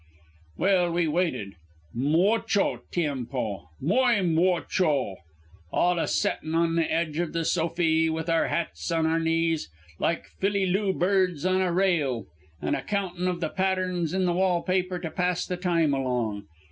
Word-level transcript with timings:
"Well, 0.57 0.91
we 0.91 1.07
waited 1.07 1.53
moucho 1.95 2.79
tiempo 2.89 3.69
muy 3.79 4.23
moucho, 4.23 5.17
all 5.71 5.99
a 5.99 6.07
settin' 6.07 6.55
on 6.55 6.75
the 6.75 6.91
edge 6.91 7.19
of 7.19 7.33
the 7.33 7.45
sofy, 7.45 8.09
with 8.09 8.27
our 8.27 8.47
hats 8.47 8.91
on 8.91 9.05
our 9.05 9.19
knees, 9.19 9.69
like 9.99 10.25
philly 10.25 10.65
loo 10.65 10.91
birds 10.91 11.45
on 11.45 11.61
a 11.61 11.71
rail, 11.71 12.25
and 12.63 12.75
a 12.75 12.81
countin' 12.81 13.27
of 13.27 13.41
the 13.41 13.49
patterns 13.49 14.11
in 14.11 14.25
the 14.25 14.33
wall 14.33 14.63
paper 14.63 14.97
to 14.97 15.11
pass 15.11 15.45
the 15.45 15.55
time 15.55 15.93
along. 15.93 16.47